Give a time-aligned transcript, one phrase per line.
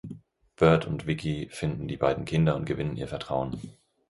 [0.55, 3.61] Burt und Vicky finden die beiden Kinder und gewinnen ihr Vertrauen.